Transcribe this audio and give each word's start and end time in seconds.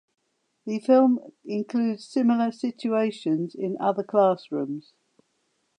The 0.65 0.79
film 0.79 1.19
includes 1.45 2.07
similar 2.09 2.51
situations 2.51 3.53
in 3.53 3.77
other 3.79 4.01
classrooms. 4.01 4.93